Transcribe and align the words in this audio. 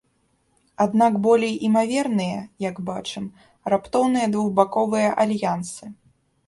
Аднак 0.85 1.13
болей 1.25 1.53
імаверныя, 1.67 2.39
як 2.69 2.75
бачым, 2.89 3.31
раптоўныя 3.75 4.27
двухбаковыя 4.37 5.09
альянсы. 5.25 5.85